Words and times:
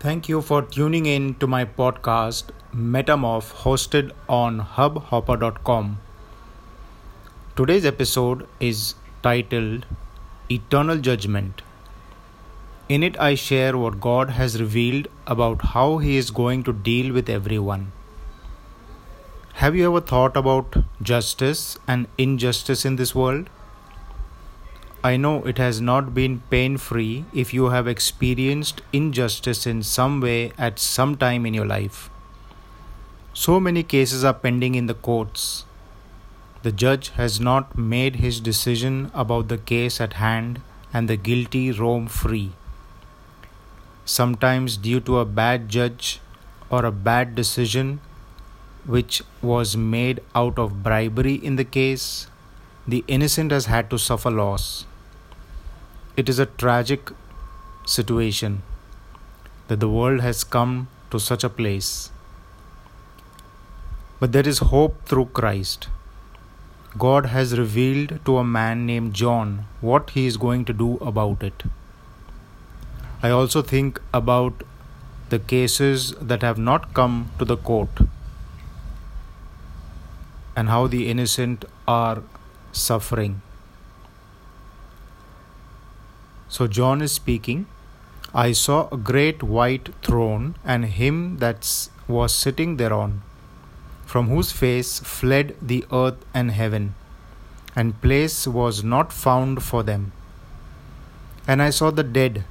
Thank 0.00 0.28
you 0.28 0.40
for 0.42 0.62
tuning 0.62 1.06
in 1.06 1.34
to 1.40 1.48
my 1.48 1.64
podcast 1.64 2.50
Metamorph 2.72 3.52
hosted 3.62 4.12
on 4.28 4.60
hubhopper.com. 4.60 5.98
Today's 7.56 7.84
episode 7.84 8.46
is 8.60 8.94
titled 9.24 9.86
Eternal 10.48 10.98
Judgment. 10.98 11.62
In 12.88 13.02
it, 13.02 13.18
I 13.18 13.34
share 13.34 13.76
what 13.76 14.00
God 14.00 14.30
has 14.30 14.60
revealed 14.60 15.08
about 15.26 15.62
how 15.74 15.98
He 15.98 16.16
is 16.16 16.30
going 16.30 16.62
to 16.62 16.72
deal 16.72 17.12
with 17.12 17.28
everyone. 17.28 17.90
Have 19.54 19.74
you 19.74 19.90
ever 19.90 20.00
thought 20.00 20.36
about 20.36 20.76
justice 21.02 21.76
and 21.88 22.06
injustice 22.16 22.84
in 22.84 22.94
this 22.94 23.16
world? 23.16 23.50
I 25.02 25.16
know 25.16 25.44
it 25.44 25.58
has 25.58 25.80
not 25.80 26.12
been 26.12 26.42
pain 26.50 26.76
free 26.76 27.24
if 27.32 27.54
you 27.54 27.66
have 27.66 27.86
experienced 27.86 28.82
injustice 28.92 29.64
in 29.64 29.84
some 29.84 30.20
way 30.20 30.50
at 30.58 30.80
some 30.80 31.16
time 31.16 31.46
in 31.46 31.54
your 31.54 31.66
life. 31.66 32.10
So 33.32 33.60
many 33.60 33.84
cases 33.84 34.24
are 34.24 34.34
pending 34.34 34.74
in 34.74 34.86
the 34.86 34.94
courts. 34.94 35.64
The 36.64 36.72
judge 36.72 37.10
has 37.10 37.38
not 37.38 37.78
made 37.78 38.16
his 38.16 38.40
decision 38.40 39.12
about 39.14 39.46
the 39.46 39.58
case 39.58 40.00
at 40.00 40.14
hand, 40.14 40.60
and 40.92 41.08
the 41.08 41.16
guilty 41.16 41.70
roam 41.70 42.08
free. 42.08 42.54
Sometimes, 44.04 44.76
due 44.76 44.98
to 45.00 45.18
a 45.18 45.24
bad 45.24 45.68
judge 45.68 46.20
or 46.70 46.84
a 46.84 46.90
bad 46.90 47.36
decision 47.36 48.00
which 48.84 49.22
was 49.42 49.76
made 49.76 50.20
out 50.34 50.58
of 50.58 50.82
bribery 50.82 51.34
in 51.34 51.54
the 51.54 51.64
case, 51.64 52.26
the 52.88 53.04
innocent 53.06 53.52
has 53.52 53.66
had 53.66 53.88
to 53.90 53.98
suffer 53.98 54.30
loss. 54.30 54.86
It 56.20 56.28
is 56.28 56.40
a 56.40 56.46
tragic 56.46 57.12
situation 57.86 58.62
that 59.68 59.78
the 59.78 59.88
world 59.88 60.20
has 60.20 60.42
come 60.42 60.88
to 61.12 61.20
such 61.20 61.44
a 61.44 61.48
place. 61.48 62.10
But 64.18 64.32
there 64.32 64.48
is 64.48 64.58
hope 64.72 64.96
through 65.04 65.26
Christ. 65.26 65.86
God 67.06 67.26
has 67.26 67.56
revealed 67.56 68.18
to 68.24 68.38
a 68.38 68.42
man 68.42 68.84
named 68.84 69.14
John 69.14 69.66
what 69.80 70.10
he 70.10 70.26
is 70.26 70.36
going 70.36 70.64
to 70.64 70.72
do 70.72 70.96
about 70.96 71.44
it. 71.44 71.62
I 73.22 73.30
also 73.30 73.62
think 73.62 74.00
about 74.12 74.64
the 75.28 75.38
cases 75.38 76.14
that 76.20 76.42
have 76.42 76.58
not 76.58 76.94
come 76.94 77.30
to 77.38 77.44
the 77.44 77.56
court 77.56 78.00
and 80.56 80.68
how 80.68 80.88
the 80.88 81.08
innocent 81.08 81.64
are 81.86 82.24
suffering. 82.72 83.42
So, 86.48 86.66
John 86.66 87.02
is 87.02 87.12
speaking. 87.12 87.66
I 88.34 88.52
saw 88.52 88.88
a 88.90 88.96
great 88.96 89.42
white 89.42 89.90
throne 90.02 90.56
and 90.64 90.84
him 90.84 91.38
that 91.38 91.88
was 92.06 92.34
sitting 92.34 92.76
thereon, 92.76 93.22
from 94.06 94.28
whose 94.28 94.52
face 94.52 95.00
fled 95.00 95.56
the 95.60 95.84
earth 95.92 96.24
and 96.34 96.50
heaven, 96.50 96.94
and 97.76 98.00
place 98.00 98.46
was 98.46 98.82
not 98.82 99.12
found 99.12 99.62
for 99.62 99.82
them. 99.82 100.12
And 101.46 101.62
I 101.62 101.70
saw 101.70 101.90
the 101.90 102.02
dead, 102.02 102.44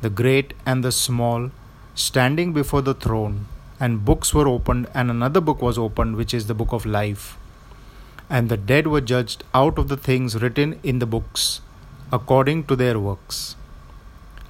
the 0.00 0.10
great 0.10 0.54
and 0.64 0.84
the 0.84 0.92
small, 0.92 1.50
standing 1.94 2.52
before 2.52 2.82
the 2.82 2.94
throne, 2.94 3.46
and 3.78 4.04
books 4.04 4.32
were 4.32 4.48
opened, 4.48 4.88
and 4.94 5.10
another 5.10 5.40
book 5.40 5.60
was 5.60 5.78
opened, 5.78 6.16
which 6.16 6.32
is 6.32 6.46
the 6.46 6.54
book 6.54 6.72
of 6.72 6.86
life 6.86 7.36
and 8.30 8.48
the 8.48 8.56
dead 8.56 8.86
were 8.86 9.00
judged 9.00 9.42
out 9.52 9.76
of 9.76 9.88
the 9.88 9.96
things 9.96 10.40
written 10.40 10.78
in 10.84 11.00
the 11.00 11.06
books, 11.06 11.60
according 12.12 12.64
to 12.64 12.76
their 12.76 12.98
works. 12.98 13.56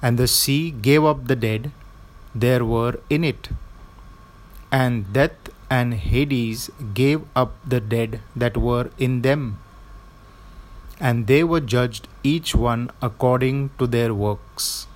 And 0.01 0.17
the 0.17 0.27
sea 0.27 0.71
gave 0.71 1.03
up 1.03 1.27
the 1.27 1.35
dead 1.35 1.71
there 2.33 2.63
were 2.63 2.99
in 3.09 3.23
it, 3.23 3.49
and 4.71 5.11
death 5.11 5.49
and 5.69 5.93
Hades 5.93 6.69
gave 6.93 7.21
up 7.35 7.53
the 7.67 7.79
dead 7.79 8.21
that 8.35 8.57
were 8.57 8.89
in 8.97 9.21
them. 9.21 9.59
And 10.99 11.27
they 11.27 11.43
were 11.43 11.59
judged 11.59 12.07
each 12.23 12.55
one 12.55 12.89
according 13.01 13.71
to 13.79 13.87
their 13.87 14.13
works. 14.13 14.87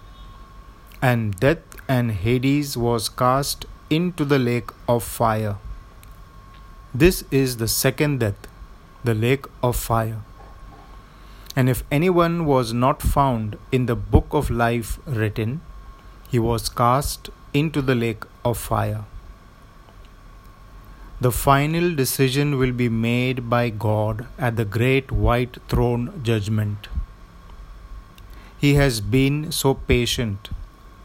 And 1.01 1.35
death 1.39 1.63
and 1.87 2.11
Hades 2.11 2.77
was 2.77 3.09
cast 3.09 3.65
into 3.89 4.25
the 4.25 4.39
lake 4.39 4.69
of 4.87 5.03
fire. 5.03 5.57
This 6.93 7.23
is 7.31 7.57
the 7.57 7.67
second 7.67 8.19
death 8.19 8.47
the 9.03 9.13
lake 9.13 9.45
of 9.61 9.75
fire. 9.75 10.21
And 11.55 11.69
if 11.69 11.83
anyone 11.89 12.45
was 12.45 12.73
not 12.73 13.01
found 13.01 13.57
in 13.71 13.85
the 13.85 13.95
book 13.95 14.27
of 14.31 14.49
life 14.49 14.99
written, 15.05 15.61
he 16.29 16.37
was 16.37 16.67
cast 16.67 17.29
into 17.53 17.81
the 17.81 17.95
lake 17.95 18.23
of 18.43 18.57
fire. 18.57 19.05
The 21.21 21.31
final 21.31 21.95
decision 21.95 22.57
will 22.57 22.73
be 22.73 22.89
made 22.89 23.49
by 23.49 23.69
God 23.69 24.25
at 24.37 24.57
the 24.57 24.65
great 24.65 25.13
white 25.13 25.57
throne 25.69 26.21
judgment. 26.23 26.89
He 28.57 28.73
has 28.73 28.99
been 28.99 29.51
so 29.53 29.75
patient, 29.75 30.49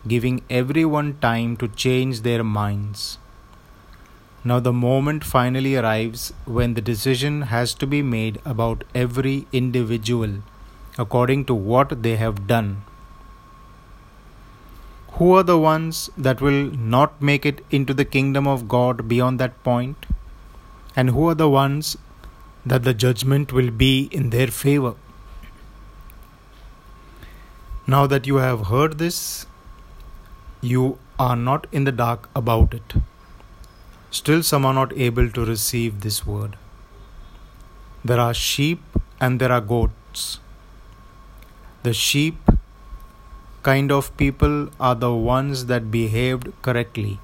giving 0.08 0.42
everyone 0.50 1.18
time 1.20 1.56
to 1.58 1.68
change 1.68 2.22
their 2.22 2.42
minds. 2.42 3.18
Now, 4.42 4.58
the 4.58 4.72
moment 4.72 5.22
finally 5.22 5.76
arrives 5.76 6.32
when 6.46 6.74
the 6.74 6.80
decision 6.80 7.42
has 7.42 7.74
to 7.74 7.86
be 7.86 8.02
made 8.02 8.40
about 8.44 8.84
every 8.94 9.46
individual 9.52 10.38
according 10.96 11.44
to 11.46 11.54
what 11.54 12.02
they 12.02 12.16
have 12.16 12.46
done. 12.46 12.82
Who 15.12 15.34
are 15.34 15.42
the 15.42 15.58
ones 15.58 16.08
that 16.16 16.40
will 16.40 16.70
not 16.70 17.20
make 17.20 17.44
it 17.44 17.62
into 17.70 17.92
the 17.92 18.06
kingdom 18.06 18.46
of 18.46 18.66
God 18.66 19.06
beyond 19.08 19.38
that 19.40 19.62
point? 19.62 20.06
And 20.96 21.10
who 21.10 21.28
are 21.28 21.34
the 21.34 21.50
ones 21.50 21.98
that 22.64 22.82
the 22.82 22.94
judgment 22.94 23.52
will 23.52 23.70
be 23.70 24.08
in 24.10 24.30
their 24.30 24.46
favor? 24.46 24.94
Now 27.86 28.06
that 28.06 28.26
you 28.26 28.36
have 28.36 28.68
heard 28.68 28.98
this, 28.98 29.46
you 30.62 30.98
are 31.18 31.36
not 31.36 31.66
in 31.70 31.84
the 31.84 31.92
dark 31.92 32.30
about 32.34 32.72
it. 32.72 32.94
Still, 34.10 34.42
some 34.42 34.66
are 34.66 34.74
not 34.74 34.92
able 34.96 35.30
to 35.30 35.44
receive 35.44 36.00
this 36.00 36.26
word. 36.26 36.56
There 38.04 38.18
are 38.18 38.34
sheep 38.34 38.82
and 39.20 39.40
there 39.40 39.52
are 39.52 39.60
goats. 39.60 40.40
The 41.82 41.92
sheep 41.92 42.36
kind 43.62 43.92
of 43.92 44.16
people 44.16 44.70
are 44.80 44.94
the 44.94 45.14
ones 45.14 45.66
that 45.66 45.90
behaved 45.90 46.52
correctly. 46.62 47.20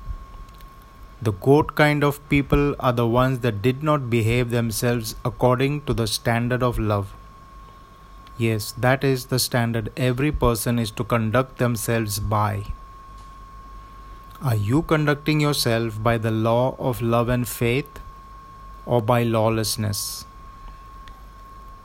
The 1.21 1.33
goat 1.33 1.75
kind 1.75 2.05
of 2.05 2.27
people 2.29 2.77
are 2.79 2.93
the 2.93 3.07
ones 3.07 3.41
that 3.41 3.63
did 3.63 3.83
not 3.83 4.11
behave 4.11 4.51
themselves 4.51 5.17
according 5.25 5.83
to 5.87 5.95
the 5.95 6.07
standard 6.07 6.63
of 6.63 6.79
love. 6.79 7.15
Yes, 8.39 8.73
that 8.73 9.03
is 9.03 9.27
the 9.27 9.39
standard 9.39 9.91
every 9.97 10.31
person 10.31 10.79
is 10.79 10.91
to 10.93 11.05
conduct 11.05 11.57
themselves 11.57 12.19
by. 12.19 12.65
Are 14.43 14.55
you 14.55 14.83
conducting 14.83 15.41
yourself 15.41 16.03
by 16.03 16.19
the 16.19 16.31
law 16.31 16.77
of 16.79 17.01
love 17.01 17.31
and 17.31 17.49
faith 17.49 18.01
or 18.85 19.01
by 19.01 19.23
lawlessness? 19.23 20.27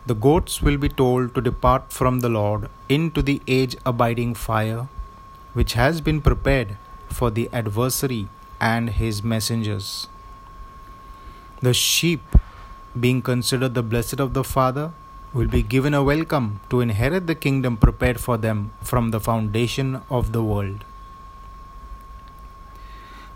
The 0.06 0.16
goats 0.16 0.62
will 0.62 0.76
be 0.76 0.90
told 0.90 1.34
to 1.34 1.40
depart 1.40 1.94
from 1.94 2.20
the 2.20 2.28
Lord 2.28 2.68
into 2.90 3.22
the 3.22 3.42
age 3.48 3.78
abiding 3.86 4.34
fire, 4.34 4.90
which 5.54 5.74
has 5.74 6.02
been 6.02 6.20
prepared 6.20 6.76
for 7.08 7.32
the 7.32 7.50
adversary 7.54 8.28
and 8.60 8.90
his 8.90 9.24
messengers. 9.24 10.10
The 11.62 11.74
sheep, 11.74 12.36
being 13.00 13.22
considered 13.22 13.76
the 13.76 13.84
blessed 13.84 14.20
of 14.20 14.34
the 14.34 14.44
Father, 14.44 14.92
will 15.34 15.48
be 15.48 15.64
given 15.64 15.94
a 15.94 16.04
welcome 16.04 16.60
to 16.70 16.82
inherit 16.82 17.28
the 17.28 17.36
kingdom 17.36 17.78
prepared 17.78 18.20
for 18.20 18.36
them 18.36 18.72
from 18.82 19.12
the 19.12 19.22
foundation 19.22 20.02
of 20.10 20.34
the 20.34 20.44
world. 20.44 20.84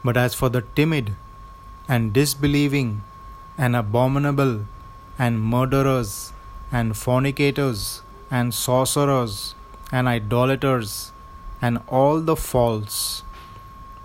But 0.05 0.17
as 0.17 0.35
for 0.35 0.49
the 0.49 0.61
timid 0.75 1.15
and 1.87 2.13
disbelieving 2.13 3.01
and 3.57 3.75
abominable 3.75 4.65
and 5.17 5.41
murderers 5.41 6.31
and 6.71 6.95
fornicators 6.95 8.03
and 8.29 8.53
sorcerers 8.53 9.55
and 9.91 10.07
idolaters 10.07 11.11
and 11.59 11.79
all 11.87 12.21
the 12.21 12.35
false, 12.35 13.23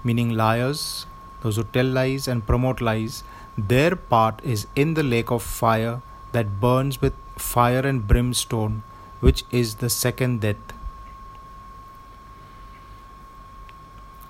meaning 0.03 0.35
liars, 0.41 1.07
those 1.43 1.57
who 1.57 1.65
tell 1.65 1.93
lies 2.01 2.27
and 2.27 2.47
promote 2.47 2.81
lies, 2.81 3.23
their 3.59 3.95
part 3.95 4.43
is 4.43 4.67
in 4.75 4.95
the 4.95 5.03
lake 5.03 5.31
of 5.31 5.43
fire 5.43 6.01
that 6.33 6.61
burns 6.61 7.03
with 7.03 7.13
fire 7.37 7.87
and 7.87 8.07
brimstone, 8.09 8.83
which 9.21 9.45
is 9.51 9.75
the 9.77 9.91
second 9.91 10.41
death. 10.41 10.79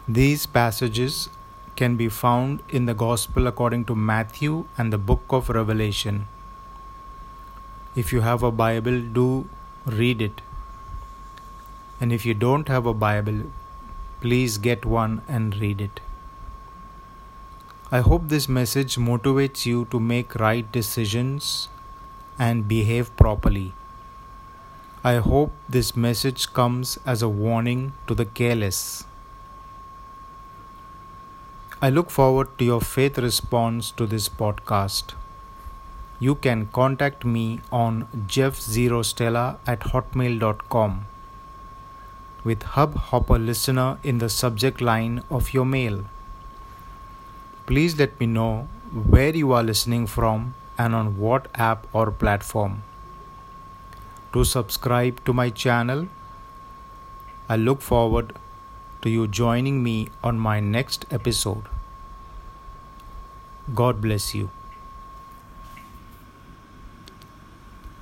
These 0.08 0.46
passages 0.46 1.28
can 1.80 1.96
be 1.96 2.08
found 2.14 2.62
in 2.68 2.86
the 2.86 2.94
Gospel 3.02 3.46
according 3.46 3.86
to 3.86 3.94
Matthew 3.94 4.66
and 4.76 4.92
the 4.92 4.98
book 5.10 5.22
of 5.38 5.48
Revelation. 5.48 6.26
If 7.96 8.12
you 8.12 8.20
have 8.20 8.42
a 8.42 8.50
Bible, 8.50 9.00
do 9.18 9.48
read 9.86 10.20
it. 10.20 10.42
And 12.00 12.12
if 12.12 12.26
you 12.26 12.34
don't 12.34 12.68
have 12.68 12.86
a 12.86 12.94
Bible, 12.94 13.40
please 14.20 14.58
get 14.58 14.84
one 14.84 15.22
and 15.26 15.56
read 15.56 15.80
it. 15.80 16.00
I 17.90 18.00
hope 18.00 18.28
this 18.28 18.48
message 18.48 18.96
motivates 18.96 19.66
you 19.66 19.84
to 19.90 19.98
make 19.98 20.34
right 20.34 20.70
decisions 20.70 21.68
and 22.38 22.68
behave 22.68 23.14
properly. 23.16 23.72
I 25.02 25.14
hope 25.16 25.52
this 25.68 25.96
message 25.96 26.52
comes 26.52 26.98
as 27.06 27.22
a 27.22 27.28
warning 27.28 27.94
to 28.06 28.14
the 28.14 28.26
careless. 28.26 29.06
I 31.82 31.88
look 31.88 32.10
forward 32.10 32.58
to 32.58 32.64
your 32.66 32.82
faith 32.82 33.16
response 33.16 33.90
to 33.92 34.04
this 34.04 34.28
podcast. 34.28 35.14
You 36.18 36.34
can 36.34 36.66
contact 36.66 37.24
me 37.24 37.60
on 37.72 38.06
jeffzerostella 38.14 39.56
at 39.66 39.80
hotmail.com 39.92 41.06
with 42.44 42.66
Hubhopper 42.74 43.38
listener 43.38 43.96
in 44.02 44.18
the 44.18 44.28
subject 44.28 44.82
line 44.82 45.22
of 45.30 45.54
your 45.54 45.64
mail. 45.64 46.04
Please 47.64 47.98
let 47.98 48.20
me 48.20 48.26
know 48.26 48.68
where 48.92 49.34
you 49.34 49.52
are 49.52 49.62
listening 49.62 50.06
from 50.06 50.52
and 50.76 50.94
on 50.94 51.16
what 51.16 51.48
app 51.54 51.86
or 51.94 52.10
platform. 52.10 52.82
To 54.34 54.44
subscribe 54.44 55.24
to 55.24 55.32
my 55.32 55.48
channel, 55.48 56.08
I 57.48 57.56
look 57.56 57.80
forward 57.80 58.34
to 59.02 59.10
you 59.10 59.26
joining 59.26 59.82
me 59.82 60.08
on 60.22 60.38
my 60.38 60.60
next 60.60 61.06
episode. 61.10 61.64
God 63.74 64.00
bless 64.00 64.34
you. 64.34 64.50